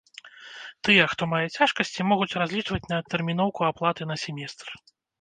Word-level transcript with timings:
Тыя, 0.87 1.03
хто 1.11 1.23
мае 1.33 1.43
цяжкасці, 1.57 2.07
могуць 2.13 2.31
разлічваць 2.45 2.83
на 2.91 2.95
адтэрміноўку 3.05 3.71
аплаты 3.73 4.03
на 4.15 4.23
семестр. 4.27 4.67